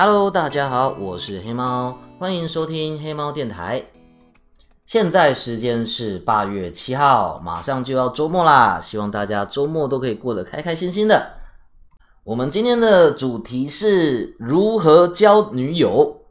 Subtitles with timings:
[0.00, 3.84] Hello，大家好，我是黑猫，欢迎收听黑猫电台。
[4.86, 11.32] 现在时间是八月七号，马上就要周末啦，希望大家周末都可以过得开开心心的。
[12.22, 16.22] 我们今天的主题是如何交女友。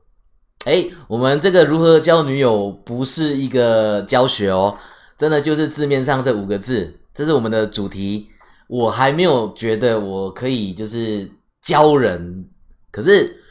[0.63, 4.77] 哎，我们这个如何交女友不是一个教学哦，
[5.17, 8.29] 真的就是字面上这五个字，这是我们的主题。
[8.69, 11.29] 我还没有觉得我可以就是
[11.61, 12.47] 教人，
[12.93, 13.43] 可是。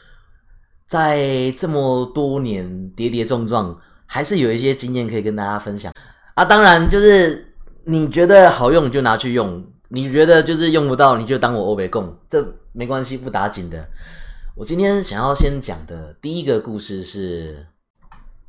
[0.87, 5.91] 在这么多年跌跌撞撞，还是有一些经验可以跟大家分享
[6.33, 6.45] 啊！
[6.45, 13.85] 当然，就是你觉得好用就拿去用，你觉得就是用不到你就当我欧北贡，这没关系，不打紧的。
[14.55, 17.67] 我今天想要先讲的第一个故事是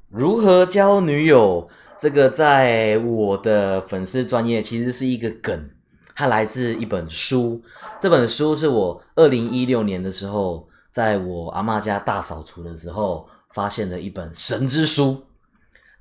[0.08, 1.68] 如何交女友。
[1.98, 5.68] 这个在我的粉丝专业其实是一个梗，
[6.14, 7.60] 它来自一本书。
[7.98, 10.67] 这本书是我二零一六年的时候。
[10.98, 15.22] 在我阿妈家大扫除的时候，发现了一本神之书。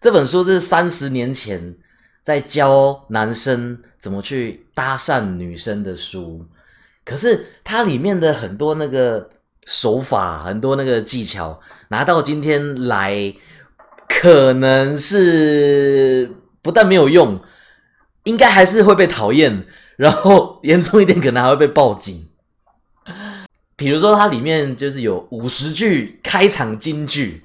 [0.02, 1.78] 这本书是三十年前
[2.24, 6.44] 在教男生怎么去搭讪女生的书，
[7.06, 9.30] 可是它里面的很多那个
[9.68, 13.32] 手法，很多那个技巧，拿到今天来，
[14.10, 16.28] 可能是
[16.64, 17.40] 不但没有用，
[18.24, 19.64] 应该还是会被讨厌，
[19.96, 22.28] 然后严重一点，可能还会被报警。
[23.78, 27.44] 比如说，它里面就是有五十句开场金句，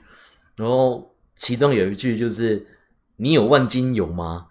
[0.57, 2.67] 然后其中有一句就是
[3.17, 4.47] “你有万金油吗？”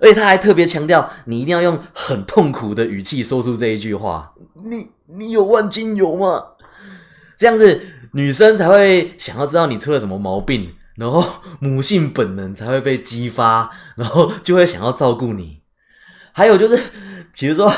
[0.00, 4.32] 而且他还特别强调，你一定要用很痛苦的语气说出这一句话
[4.64, 6.40] ：“你你有万金油吗？”
[7.36, 7.80] 这样子
[8.12, 11.24] 女生才会想要知道你出了什么毛病，然后
[11.58, 15.62] 母性本能才会被激发，然后就会想要照顾你。
[16.32, 16.80] 还有就是，
[17.32, 17.68] 比如说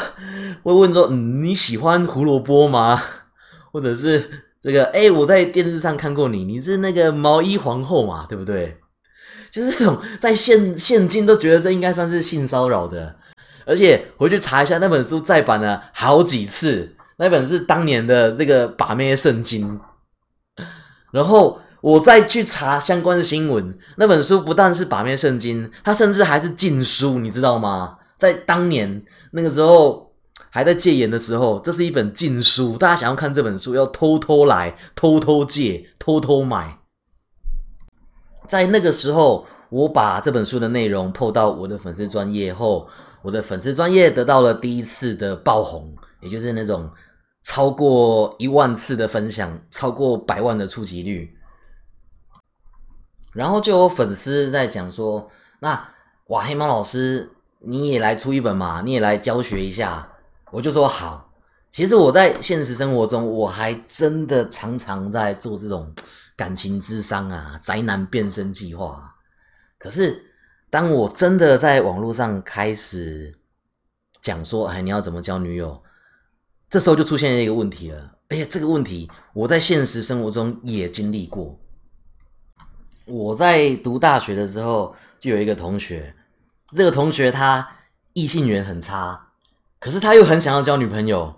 [0.63, 3.03] 会问说：“你喜欢胡萝卜吗？”
[3.77, 4.27] 或者是
[4.59, 8.75] 这个，哎，我在电视上看过你，你是那个毛衣皇后嘛，对不对？
[9.51, 13.15] 就是这种在现现今都觉得这应该算是性骚扰的，
[13.67, 19.79] 而且回去查一下那本书再版了好几次，那本是当年的这个把妹圣经。
[21.13, 27.99] 然后我再去查相关的新闻，那本书不但是把妹圣经，它甚至还是禁书，你知道吗？
[28.17, 30.06] 在当年那个时候。
[30.51, 32.77] 还在戒严的时候，这是一本禁书。
[32.77, 36.79] 大家想要看这本书，要偷偷来、偷偷借、偷偷买。
[38.49, 42.89] 在那个时候，我把这本书的内容破到我的粉丝专业后，
[43.23, 46.91] 我的粉丝专业得到了第一次的爆红，也就是那种
[47.45, 51.37] 超过一万次的分享，超过百万的触及率。
[53.33, 55.29] 然后就有粉丝在讲说
[55.61, 55.89] ：“那
[56.29, 57.31] 哇，黑猫老师，
[57.61, 58.81] 你也来出一本嘛？
[58.83, 60.09] 你也来教学一下。”
[60.53, 61.33] 我就说好，
[61.71, 65.93] 其实我在现实生活中，我还真的常常在做这种
[66.37, 69.13] 感情智商啊、宅男变身计划。
[69.77, 70.25] 可是，
[70.71, 73.35] 当我真的在网络上开始
[74.23, 75.83] 讲说，哎，你要怎么交女友？
[76.71, 78.13] 这时候就出现了一个问题了。
[78.29, 81.59] 而且这个问题，我在现实生活中也经历过。
[83.05, 86.15] 我在读大学的时候，就有一个同学，
[86.75, 87.69] 这个同学他
[88.15, 89.26] 异性缘很差。
[89.87, 91.33] 可是他又很想要交女朋友，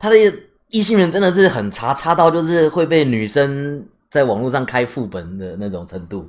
[0.00, 0.16] 他的
[0.70, 6.28] 异性缘真的是很差，差到就是会被女生在网络上开副本的那种程度。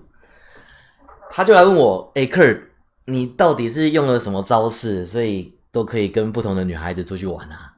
[1.31, 2.61] 他就来问我：“哎，Kurt，
[3.05, 7.73] 你到底是用了什么招式，所以都可以跟不同的女孩子出去玩啊？”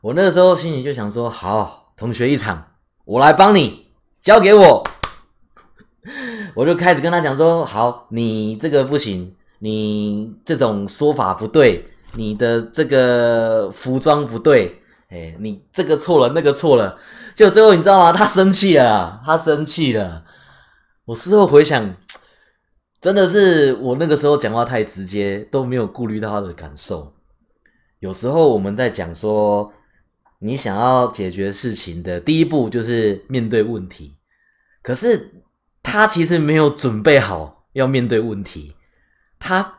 [0.00, 2.64] 我那时候心里就想说：“好，同学一场，
[3.04, 3.88] 我来帮你，
[4.20, 4.86] 交给我。
[6.54, 11.84] ”我就开始跟他讲说：“好，你这个不行，你这种说法不对。”
[12.14, 16.98] 你的这个服装不对，哎，你这个错了，那个错了，
[17.34, 18.12] 就最后你知道吗？
[18.12, 20.24] 他生气了，他生气了。
[21.06, 21.96] 我事后回想，
[23.00, 27.14] 真的是我那个时候讲话太直接，都没有顾虑到他的感受。
[28.00, 29.72] 有时候我们在讲说，
[30.40, 34.16] 你想要解决事情的第一步就是面对问题，
[34.82, 35.32] 可是
[35.82, 38.74] 他其实没有准备好要面对问题，
[39.38, 39.78] 他。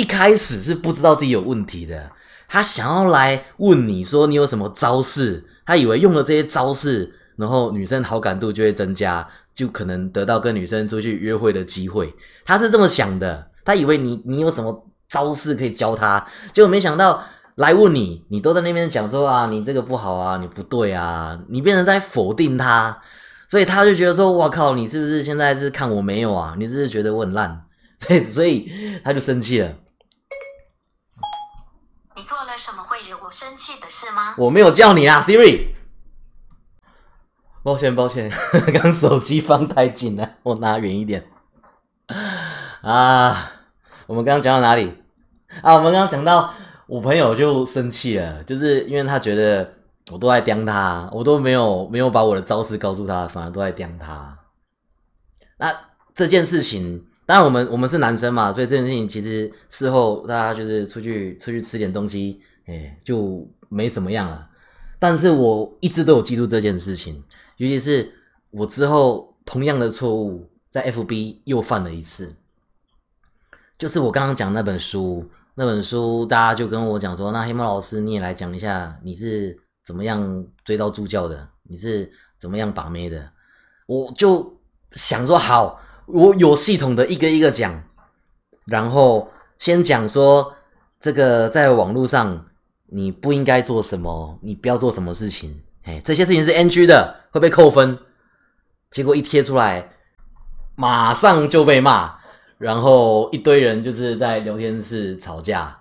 [0.00, 2.10] 一开始是不知道自己有问题的，
[2.48, 12.14] 他想要来问你说你有什么招式，他以为用了这些招式，然后女生好感度就会增加，就可能得到跟女生出去约会的机会。
[12.46, 17.22] 他是这么想的，他以为你你有什么招式可以教他，结果没想到
[17.56, 22.98] 来问你，你都在那边讲说啊，你这个不好啊，你不对啊，你变成在否定他，
[23.50, 26.54] 所以他就觉得说，我靠，你是不是现在是看我没有啊？
[26.56, 27.66] 你是不是觉得我很烂？
[28.00, 28.72] 所以，所以
[29.04, 29.70] 他就生气了。
[32.16, 32.34] 你做
[33.30, 34.34] 生气的事吗？
[34.38, 35.68] 我没有叫你啊，Siri。
[37.62, 38.30] 抱歉抱歉，
[38.72, 41.24] 刚手机放太近了，我拿远一点。
[42.80, 43.52] 啊，
[44.06, 44.94] 我们刚刚讲到哪里？
[45.62, 46.54] 啊，我们刚刚讲到
[46.86, 49.74] 我朋友就生气了，就是因为他觉得
[50.10, 54.38] 我都在刁他，我都没有没有把我的招式告诉他，反而都在刁他。
[55.58, 55.70] 那
[56.14, 62.40] 这件事情，当然我们我们是男生嘛，所以这件事情其实事后大家就是出去出去吃点东西，
[62.70, 64.48] 哎，就没什么样了。
[65.00, 67.24] 但是我一直都有记住这件事情，
[67.56, 68.12] 尤其是
[68.50, 72.36] 我之后同样的错误在 FB 又犯了一次，
[73.78, 83.32] 就是我刚刚讲那本书，那本书大家就跟我讲说，那黑猫老师你也来讲一下，你是怎么样追到助教的，你是怎么样把妹的，
[83.86, 84.60] 我就
[84.92, 87.82] 想说好，我有系统的一个一个讲，
[88.66, 90.54] 然后先讲说
[91.00, 92.46] 这个在网络上。
[92.92, 97.96] 你不应该做什么，你不要做什么事情，哎，这些事情是 NG 的，会被扣分。
[98.90, 99.92] 结果一贴出来，
[100.74, 102.18] 马上就被骂，
[102.58, 105.78] 然后一堆人就是在聊天室吵架。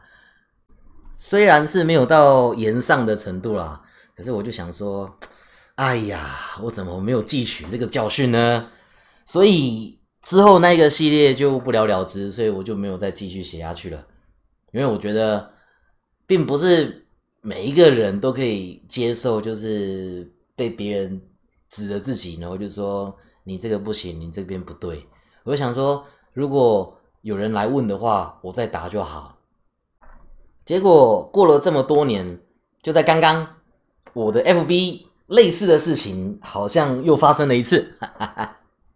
[1.16, 3.82] 虽然是没有到言上的程度啦，
[4.16, 5.12] 可是我就想说，
[5.76, 8.70] 哎呀，我怎么没有汲取这个教训呢？
[9.26, 14.06] 所以之后那个系列就不了了之，所以我就没有再继续写下去了，
[14.74, 15.54] 因为我觉得。
[16.30, 17.08] 并不是
[17.42, 21.20] 每一个人都可以接受，就是被别人
[21.72, 23.12] 指着自己，然后就说
[23.44, 25.04] 你这个不行，你这边不对。
[25.44, 29.40] 我想说，如果有人来问的话，我再答就好。
[30.64, 32.40] 结果过了这么多年，
[32.84, 33.48] 就在刚刚，
[34.14, 37.92] 我的 FB 类似的事情好像又发生了一次。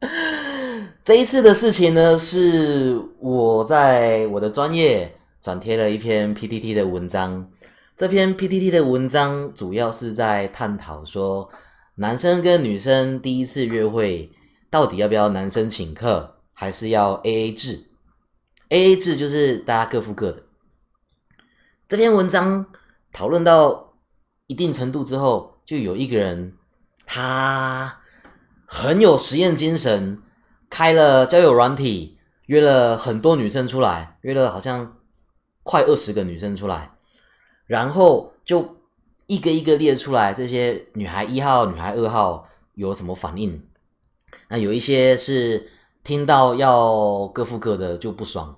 [1.03, 5.11] 这一次的事情呢，是我在我的专业。
[5.43, 7.51] 转贴了一篇 PTT 的文章，
[7.97, 11.49] 这篇 PTT 的文章主要是在探讨说，
[11.95, 14.31] 男生跟女生第一次约会，
[14.69, 17.89] 到底要不要男生请客，还是要 AA 制
[18.69, 20.43] ？AA 制就是大家各付各的。
[21.89, 22.65] 这篇文章
[23.11, 23.95] 讨论到
[24.47, 26.53] 一定程度之后，就有一个人，
[27.05, 27.99] 他
[28.65, 30.21] 很有实验精神，
[30.69, 34.95] 开了交友软体，约了很多女生出来，约了好像。
[35.63, 36.91] 快二十个女生出来，
[37.65, 38.77] 然后就
[39.27, 42.45] 一个一个列出来，这些女孩一号、女孩二号
[42.75, 43.65] 有什么反应？
[44.49, 45.71] 那有一些是
[46.03, 48.53] 听到要各付各的就不爽，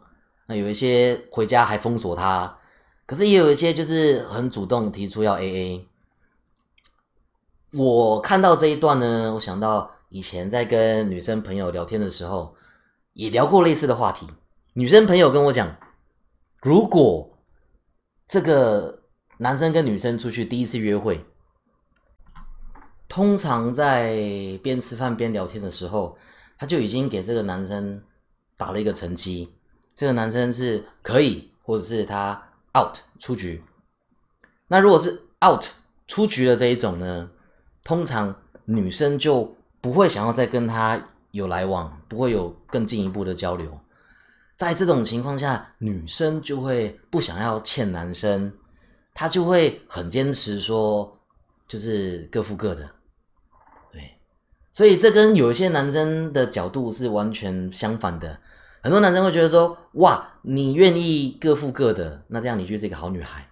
[0.48, 2.58] 那有一些回家还封锁他，
[3.06, 5.86] 可是也有一些就是很主动提出要 AA。
[7.72, 12.56] 我看到这一段呢，我想到以前在跟女生朋友聊天的时候，
[13.14, 14.26] 也聊过类似的话题，
[14.74, 15.78] 女生朋友跟我讲。
[16.66, 17.30] 如果
[18.28, 19.04] 这个
[19.38, 21.24] 男生跟女生出去第一次约会，
[23.08, 24.18] 通常在
[24.64, 26.18] 边吃饭边聊天的时候，
[26.58, 28.02] 他就已经给这个男生
[28.58, 29.54] 打了一个成绩，
[29.96, 32.42] 这个男生是可以，或者是他
[32.76, 33.64] out 出局。
[34.68, 35.66] 那如果是 out
[36.08, 37.30] 出局的这一种呢，
[37.84, 38.36] 通常
[38.66, 43.80] 女生就不会想要再跟他有来往，不会有更进一步的交流。
[44.58, 48.52] 在这种情况下，女生就会不想要欠男生，
[49.14, 51.18] 她就会很坚持说，
[51.68, 52.90] 就是各付各的，
[53.92, 54.18] 对，
[54.72, 58.40] 所以这跟有一些男生的角度是完全相反的。
[58.82, 63.50] 很多男生会觉得说，哇，你愿意各付各的，那这样你就是一个好女孩，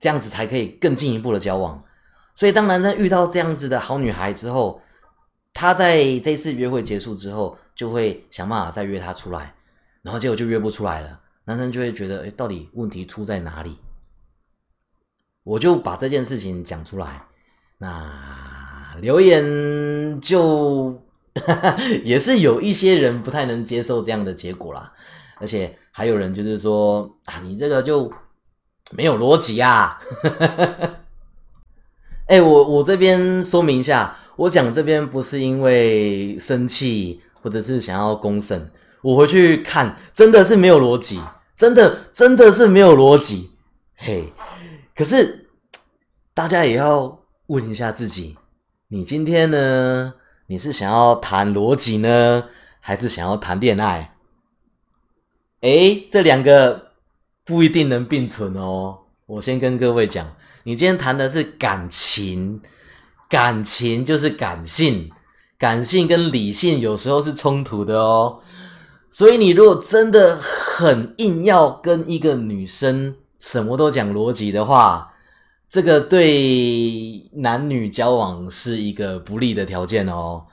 [0.00, 1.84] 这样子才可以更进一步的交往。
[2.34, 4.80] 所以当男生遇到这样子的好女孩之后，
[5.52, 9.54] 他在这次约会结束之后，就会想办法再约她出来。
[10.08, 13.76] 然后结果就约不出来了，男生就会觉得，哎，到底问题出在哪里？
[15.44, 17.26] 我就把这件事情讲出来，
[17.76, 20.98] 那留言就
[22.04, 24.90] 也是有一些人不太能接受这样的结果啦，
[25.36, 28.10] 而且还有人就是说啊，你这个就
[28.92, 30.00] 没有逻辑啊！
[32.28, 38.70] 哎，我我这边说明一下，我讲这边不是因为生气，或者是想要公审。
[39.02, 41.20] 我回去看，真的是没有逻辑，
[41.56, 43.50] 真的真的是没有逻辑，
[43.96, 44.32] 嘿。
[44.94, 45.48] 可是
[46.34, 48.36] 大家也要问一下自己，
[48.88, 50.14] 你今天呢？
[50.50, 52.44] 你是想要谈逻辑呢，
[52.80, 54.14] 还是想要谈恋爱？
[55.60, 56.92] 哎，这两个
[57.44, 58.98] 不一定能并存哦。
[59.26, 62.62] 我先跟各位讲，你今天谈的是感情，
[63.28, 65.10] 感情就是感性，
[65.58, 68.40] 感性跟理性有时候是冲突的哦。
[69.10, 75.12] 所以，你如果真的很硬要跟一个女生什么都讲逻辑的话，
[75.68, 80.44] 这个对男女交往是一个不利的条件哦。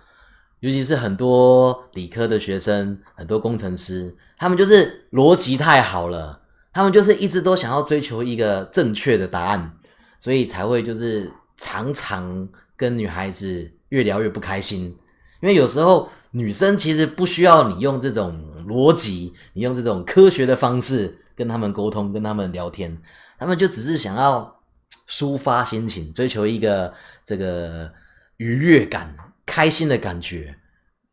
[0.62, 6.42] 尤其是很多理科的学生，很多工程师，他们就是逻辑太好了，
[6.74, 9.74] 他们就是一直都想要追求一个正确的答案，
[10.18, 14.98] 所以才会就是常常跟女孩子越聊越不开心。
[15.42, 23.02] 因为有时候女生其实不需要你用这种逻辑，你用这种科学的方式跟他们沟通，跟他们聊天，
[23.38, 24.60] 他们就只是想要
[25.08, 26.94] 抒发心情，追求一个
[27.26, 27.92] 这个
[28.38, 29.16] 愉悦感。
[29.48, 30.58] 开心的感觉，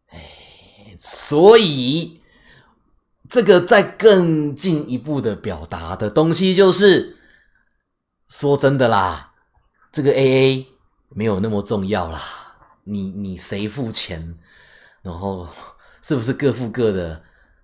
[0.06, 2.22] 哎，所以
[3.28, 7.18] 这个再更进一步的表达的东西，就是
[8.30, 9.34] 说真的啦，
[9.92, 10.66] 这个 A A
[11.10, 12.22] 没有那么重要啦。
[12.84, 14.38] 你你谁付钱，
[15.02, 15.46] 然后
[16.00, 17.22] 是不是各付各的，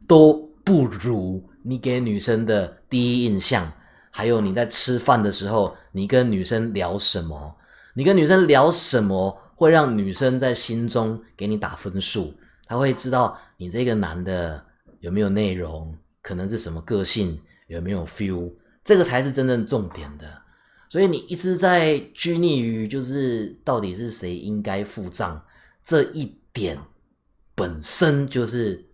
[0.09, 3.73] 都不如你给女生的第一印象。
[4.11, 7.57] 还有你在吃饭的时候，你跟女生聊什么？
[7.95, 9.41] 你跟女生聊什么？
[9.55, 12.33] 会让女生在心中给你打分数，
[12.67, 14.65] 她会知道你这个男的
[15.01, 17.37] 有没有内容，可能是什么个性，
[17.67, 18.53] 有没有 feel，
[18.85, 20.25] 这个才是真正重点的。
[20.89, 25.45] 所以你一直在拘泥于就是到底是谁应该付账
[25.85, 26.79] 这一点，
[27.55, 28.88] 本身就是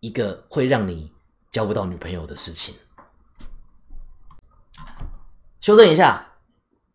[0.00, 1.12] 一个会让你
[1.50, 2.74] 交不到女朋友的事情。
[5.60, 6.24] 修正一下。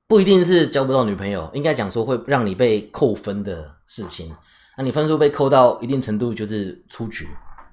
[0.05, 4.31] 不一定是交不到女朋友，应该讲说会让你被扣分的事情。
[4.77, 7.27] 那你分数被扣到一定程度，就是出局，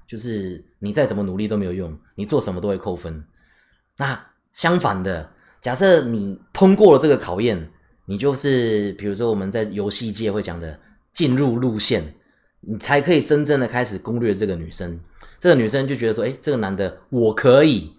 [0.07, 3.23] 就是你再怎么努力都没有用，你做什么都会扣分。
[3.97, 4.19] 那
[4.53, 5.29] 相反的，
[5.61, 7.71] 假设你通过了这个考验，
[8.05, 10.79] 你就是比如说我们在游戏界会讲的
[11.13, 12.01] 进入路线，
[12.61, 14.99] 你才可以真正的开始攻略这个女生。
[15.37, 17.93] 这个女生就觉得说，哎，这个男的我可以，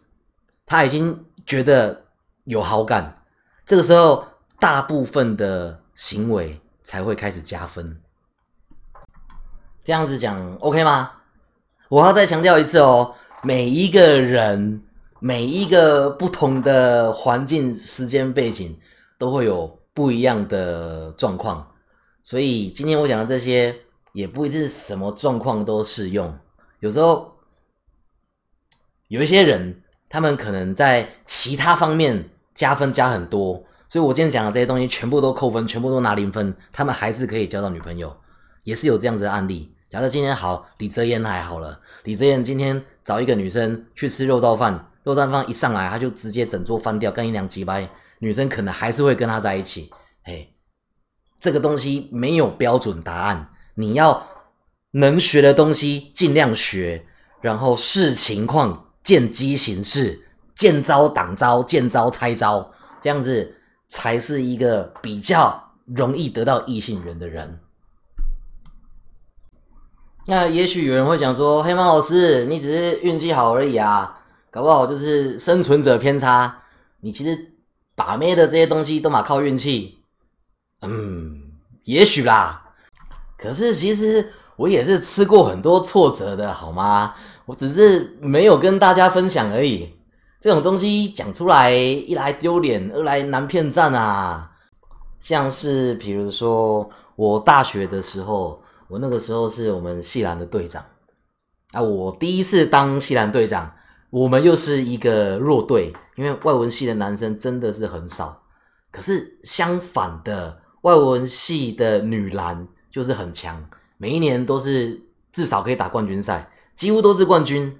[0.66, 2.04] 他已经觉得
[2.44, 3.22] 有好感，
[3.66, 4.24] 这个时候。
[4.62, 8.00] 大部分的行为才会开始加分，
[9.82, 11.10] 这样子讲 OK 吗？
[11.88, 14.80] 我要再强调一次哦，每一个人、
[15.18, 18.78] 每一个不同的环境、时间背景
[19.18, 21.66] 都会有不一样的状况，
[22.22, 23.74] 所以今天我讲的这些
[24.12, 26.38] 也不一定什么状况都适用。
[26.80, 27.36] 有时候
[29.08, 33.64] 有一些人，他们可能在其他方面加分加很多。
[33.88, 38.16] 所以，我今天讲的这些东西全部都扣分，全部都拿零分，他们还是可以交到女朋友，
[38.62, 39.74] 也是有这样子的案例。
[39.90, 47.86] 假设今天好，李泽言还好了，李泽言今天找一个女生去吃肉燥饭，肉燥饭一上来，他就直接整桌翻掉，跟一两几百，
[48.20, 49.90] 女生可能还是会跟他在一起。
[50.24, 50.54] 嘿，
[51.38, 54.26] 这个东西没有标准答案，你要
[54.92, 57.06] 能学的东西尽量学，
[57.40, 63.56] 然后视情况见机行事，见招挡招，见招拆招，这样子。
[63.94, 67.60] 才是一个比较容易得到异性缘的人。
[70.24, 74.18] 那也许有人会讲说：“黑猫老师，你只是运气好而已啊，
[74.50, 76.62] 搞不好就是生存者偏差。
[77.00, 77.52] 你其实
[77.94, 79.98] 把妹的这些东西都嘛靠运气。”
[80.80, 81.52] 嗯，
[81.84, 82.61] 也许啦。
[83.42, 84.24] 可是其实
[84.56, 87.12] 我也是吃过很多挫折的，好吗？
[87.44, 89.92] 我只是没有跟大家分享而已。
[90.40, 94.50] 这种东西讲出来，一来丢脸，二来难骗赞啊！
[95.18, 100.84] 像是比如说，我大学的时候，我那个时候是我们系篮的队长
[101.72, 101.82] 啊。
[101.82, 103.72] 我第一次当系篮队长，
[104.10, 108.42] 我们又是一个弱队，因为外文系的男生真的是很少。
[108.90, 115.00] 可是相反的，外文系的女篮就是很强，每一年都是
[115.32, 117.76] 至少可以打冠军赛，几乎都是冠军。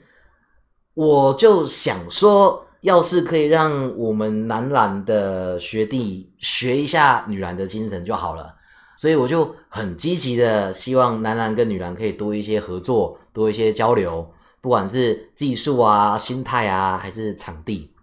[0.95, 8.55] 我就想说，要是可以让我们男篮的学弟学一下女篮的精神就好了，
[8.97, 17.95] 所以我就很积极的希望男篮跟女篮可以多一些合作，多一些交流，不管是技术啊、心态啊，还是场地。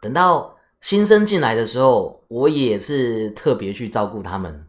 [0.00, 4.66] 等到新生进来的时候，我也是特别去照顾他们，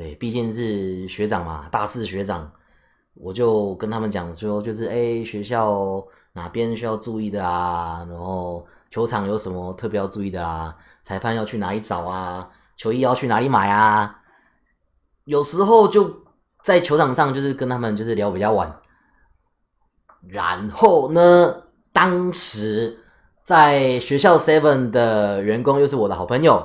[0.00, 2.50] 对，毕竟是学长嘛，大四学长，
[3.12, 6.02] 我就跟他们讲说，就是哎，学校。
[6.32, 8.06] 哪边需要注意的啊？
[8.08, 10.72] 然后球场有什么特别要注意的啊？
[11.02, 12.48] 裁判要去哪里找啊？
[12.76, 14.22] 球衣要去哪里买啊？
[15.24, 16.08] 有时候就
[16.62, 18.72] 在球场上，就是跟他们就是聊比较晚。
[20.28, 22.96] 然后呢，当时
[23.42, 26.64] 在学校 Seven 的员工又是我的好朋友，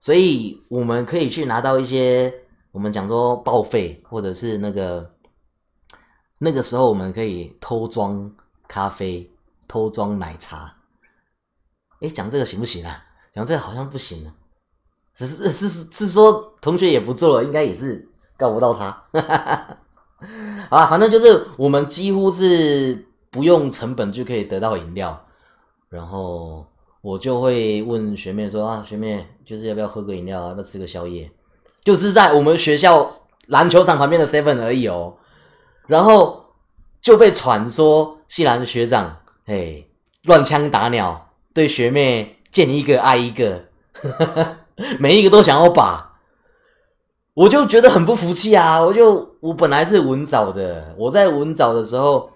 [0.00, 2.34] 所以我们可以去拿到一些
[2.72, 5.10] 我们讲说报废，或者是那个
[6.38, 8.30] 那个时候我们可以偷装。
[8.70, 9.26] 咖啡
[9.66, 10.70] 偷装奶茶，
[12.02, 13.02] 哎，讲这个行不行啊？
[13.32, 14.34] 讲这个好像不行啊，
[15.14, 18.06] 只是是是是说同学也不做了，应该也是
[18.36, 18.90] 告不到他。
[20.68, 25.18] 好了，反正就是我们几乎是不用成本就可以得到饮料，
[25.88, 26.66] 然后
[27.00, 31.32] 我就会问学妹说啊，学妹就是要不要喝个饮料，要不要吃个宵夜？
[31.88, 33.10] 就是在我们学校
[33.46, 35.14] 篮球场旁边的 seven 而已哦，
[35.86, 36.44] 然后
[37.00, 39.16] 就被传说西兰的学长
[39.46, 39.82] 哎
[40.24, 43.64] 乱枪打鸟，对学妹见一个爱一个，
[45.00, 46.18] 每一个都想要把。
[47.32, 48.78] 我就觉得很不服气啊！
[48.78, 52.30] 我就我本来是文藻的，我在文藻的时候，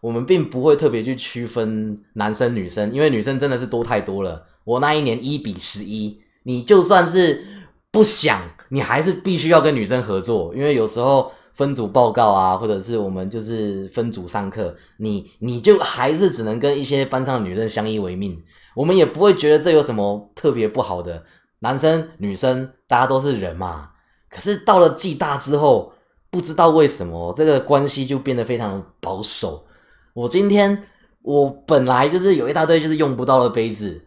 [0.00, 4.44] 我们并不会特别去区分男生女生，因为女生真的是多太多了。
[4.64, 7.46] 我那一年一比十一，你就算是
[7.92, 18.42] 不想，你还是必须要跟女生合作，因为有时候分组报告啊，或者是我们就是分组上课，你你就还是只能跟一些班上的女生相依为命。
[18.74, 21.24] 我们也不会觉得这有什么特别不好的，
[21.60, 23.90] 男生女生大家都是人嘛。
[24.28, 25.94] 可是到了暨大之后，
[26.30, 29.64] 不知道为什么这个关系就变得非常保守。
[30.12, 30.82] 我今天
[31.22, 34.02] 我本来就是有一大堆就是用不到的杯子，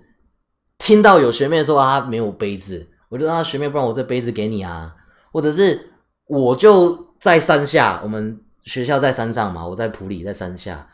[0.78, 4.96] 听到有学妹说她没有杯子，我就让他学妹，不然我这杯子给你啊。
[5.32, 5.92] 或者是
[6.26, 10.88] 我就在山下，我们学校在山上嘛，我在普里在山下，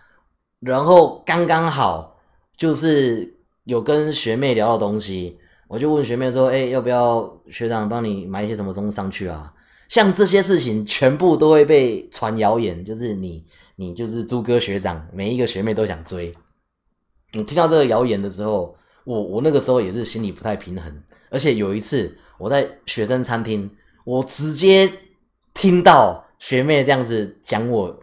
[0.59, 2.17] 然后刚刚好
[2.57, 5.37] 就是有跟学妹聊到东西。
[5.67, 9.51] 我就问学妹说：“哎，要不要学长帮你买一些什么东西上去啊？”
[9.89, 13.43] 像这些事情全部都会被传谣言，就是你，
[13.75, 16.31] 你就是朱哥学长，每一个学妹都想追。
[17.33, 21.03] 你听到这个谣言的时候，我我那个时候也是心里不太平衡。
[21.29, 23.69] 而且有一次我在学生餐厅，
[24.03, 24.91] 我直接
[25.53, 27.97] 听到学妹这样子讲我，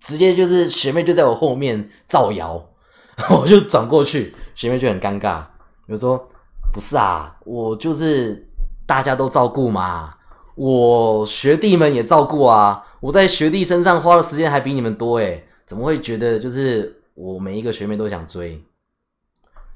[0.00, 2.68] 直接就是学妹就在我后面造谣，
[3.30, 5.44] 我就转过去，学妹就很尴尬，
[5.88, 6.28] 就说。
[6.72, 8.44] 不是啊，我就是
[8.84, 10.12] 大家都照顾嘛，
[10.56, 18.60] 我学弟们也照顾啊，我在学弟身上花的时间还比你们多诶，怎么会觉得就是我每一个学妹都想追？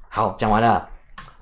[0.09, 0.89] 好，讲完了，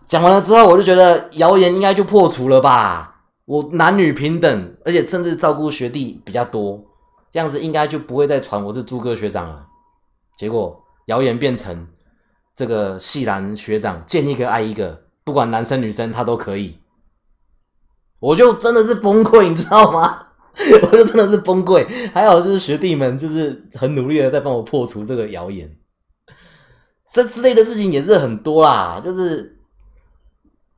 [0.05, 6.83] 讲完了之后，我就觉得谣言应该就破除了吧，我男女平等，而且甚至照顾学弟比较多，
[7.31, 9.65] 这样子应该就不会再传我是朱哥学长了。
[10.37, 11.87] 结果谣言变成
[12.55, 15.03] 这个系兰学长见一个爱一个。
[15.23, 16.79] 不管男生女生，他都可以，
[18.21, 20.27] 我就真的是崩溃，你知道吗？
[20.83, 21.85] 我就真的是崩溃。
[22.13, 25.69] 还好就是学弟们就是很努力的在帮我破除这个谣言，
[27.11, 29.01] 这之类的事情也是很多啦。
[29.03, 29.57] 就是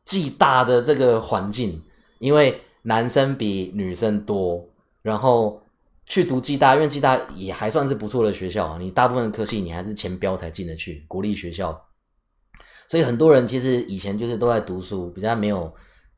[0.06, 1.82] 暨大的这个环境，
[2.20, 4.68] 因为男生比女生多，
[5.02, 5.62] 然后
[6.06, 11.80] 去读暨大，因为暨大也还算是不错的学校，你大部分的科系你还是前标才进得去，国立学校。
[12.88, 15.72] 所以很多人其实以前就是都在读书，比较没有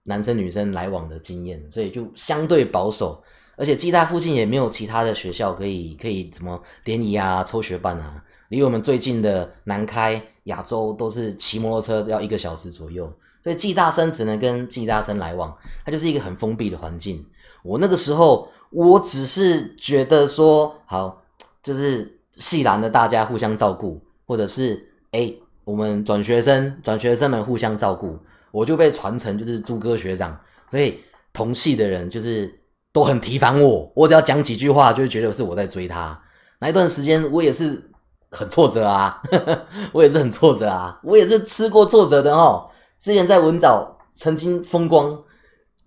[0.03, 3.21] 男生女生来往的经验，所以就相对保守。
[3.57, 8.23] 而且暨大附近也没有其他的学校可以可以什么联谊啊、抽学办啊。
[8.51, 13.11] 离我们最近的南开、亚洲都是骑摩托车要一个小时左右，
[13.43, 15.51] 所以暨大生只能跟暨大生来往，
[15.83, 17.25] 它就是一个很封闭的环境。
[17.63, 21.23] 我那个时候我只是觉得说，好，
[21.63, 25.33] 就是系篮的大家互相照顾，或者是哎。
[25.63, 28.17] 我们转学生，转学生们互相照顾，
[28.49, 30.37] 我就被传承就是朱哥学长，
[30.71, 30.99] 所以
[31.31, 32.51] 同系的人就是
[32.91, 36.19] 都很提防我，我只要讲几句话，就觉得是我在追他。
[36.59, 37.90] 那一段时间我也是
[38.31, 39.21] 很挫折啊，
[39.93, 42.67] 我也是很挫折啊，我也是吃过挫折的哦。
[42.97, 45.17] 之前在文藻曾经风光，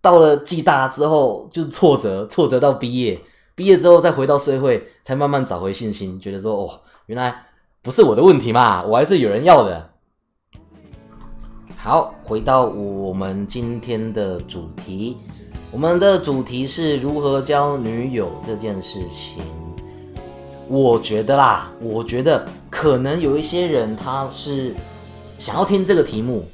[0.00, 3.20] 到了暨大之后就挫折，挫折到毕业，
[3.54, 7.46] 毕业之后再回到社会，才慢慢找回信心，觉得说哦，原来。
[7.82, 9.90] 不是我的问题嘛，我还是有人要的。
[11.76, 15.18] 好，回到我们今天的主题，
[15.70, 19.42] 我们的主题是如何交女友这件事情。
[20.68, 24.74] 我觉得啦，我觉得可能有一些人他是
[25.38, 26.44] 想要听这个题目，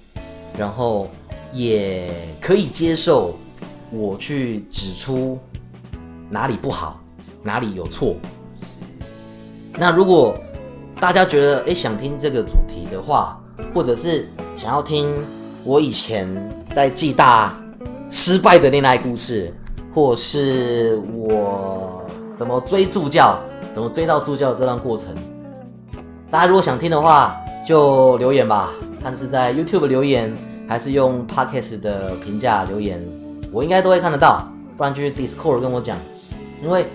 [0.59, 1.09] 然后
[1.53, 3.39] 也可以接受
[3.93, 5.39] 我去指出
[6.29, 7.01] 哪里不好，
[7.43, 8.17] 哪里有错。
[9.75, 10.37] 那如果
[11.01, 13.41] 大家觉得诶想听这个主题的话，
[13.73, 15.09] 或者是想要听
[15.65, 16.29] 我以前
[16.75, 17.59] 在暨大
[18.11, 19.55] 失败的恋爱故事，
[19.95, 22.03] 或是我
[22.37, 23.41] 怎么追助教，
[23.73, 25.15] 怎么追到助教这段过程，
[26.31, 28.71] 大家如果想听的话，就留言吧，
[29.03, 30.37] 看是在 YouTube 留言，
[30.69, 33.01] 还是用 Podcast 的评价留言，
[33.53, 35.97] 我应该都会看得到，不然就去 Discord 跟我讲，
[36.63, 36.87] 因为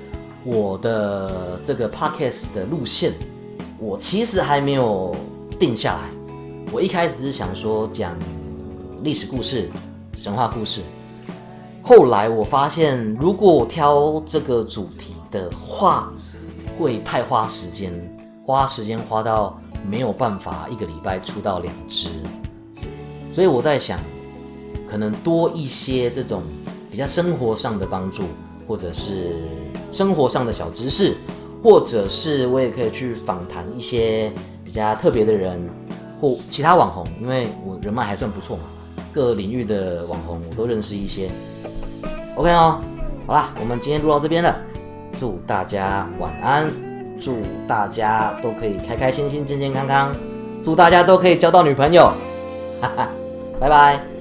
[0.44, 3.14] 我的这个 Podcast 的路线。
[3.78, 5.14] 我其实还没有
[5.60, 6.10] 定下来。
[6.72, 8.16] 我一开始是想说讲
[9.04, 9.70] 历史故事、
[10.16, 10.82] 神话故事。
[11.84, 16.12] 后来我发现，如果我挑这个主题的话，
[16.78, 17.92] 会太花时间，
[18.46, 22.10] 花时间花到没有办法一个礼拜出到两支。
[23.34, 24.00] 所以我在想，
[24.88, 26.44] 可能多一些这种
[26.90, 28.24] 比较生活上的帮助，
[28.68, 29.36] 或者是
[29.92, 31.16] 生活上的小知识，
[31.64, 34.32] 或者是我也可以去访谈一些
[34.64, 35.70] 比较特别的人
[36.22, 38.64] 或其他网红，因为我人脉还算不错嘛，
[39.14, 41.30] 各领域的网红我都认识一些。
[42.36, 42.80] OK 哦，
[43.28, 44.58] 好啦，我们今天录到这边了，
[45.18, 46.72] 祝大家晚安，
[47.20, 50.16] 祝大家都可以开开心心、健健康康，
[50.64, 52.12] 祝大家都可以交到女朋友，
[52.82, 53.10] 哈哈，
[53.60, 54.15] 拜拜。